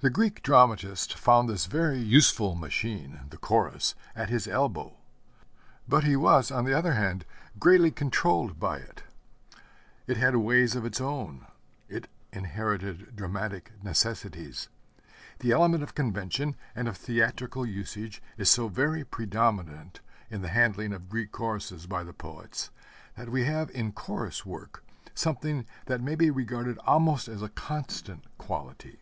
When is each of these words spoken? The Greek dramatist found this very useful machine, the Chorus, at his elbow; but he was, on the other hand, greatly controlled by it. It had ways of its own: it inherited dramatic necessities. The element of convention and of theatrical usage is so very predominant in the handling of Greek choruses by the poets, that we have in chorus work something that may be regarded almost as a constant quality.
The 0.00 0.10
Greek 0.10 0.42
dramatist 0.42 1.14
found 1.16 1.48
this 1.48 1.64
very 1.64 1.96
useful 1.98 2.54
machine, 2.54 3.20
the 3.30 3.38
Chorus, 3.38 3.94
at 4.14 4.28
his 4.28 4.46
elbow; 4.46 4.98
but 5.88 6.04
he 6.04 6.14
was, 6.14 6.50
on 6.50 6.66
the 6.66 6.76
other 6.76 6.92
hand, 6.92 7.24
greatly 7.58 7.90
controlled 7.90 8.60
by 8.60 8.78
it. 8.80 9.02
It 10.06 10.18
had 10.18 10.36
ways 10.36 10.74
of 10.76 10.84
its 10.84 11.00
own: 11.00 11.46
it 11.88 12.08
inherited 12.34 13.16
dramatic 13.16 13.72
necessities. 13.82 14.68
The 15.38 15.52
element 15.52 15.82
of 15.82 15.94
convention 15.94 16.54
and 16.76 16.86
of 16.86 16.98
theatrical 16.98 17.64
usage 17.64 18.20
is 18.36 18.50
so 18.50 18.68
very 18.68 19.04
predominant 19.06 20.00
in 20.28 20.42
the 20.42 20.48
handling 20.52 20.92
of 20.92 21.08
Greek 21.08 21.32
choruses 21.32 21.86
by 21.86 22.04
the 22.04 22.12
poets, 22.12 22.68
that 23.16 23.30
we 23.30 23.44
have 23.44 23.70
in 23.70 23.92
chorus 23.92 24.44
work 24.44 24.84
something 25.14 25.64
that 25.86 26.02
may 26.02 26.14
be 26.14 26.28
regarded 26.30 26.76
almost 26.84 27.26
as 27.26 27.40
a 27.40 27.48
constant 27.48 28.24
quality. 28.36 28.98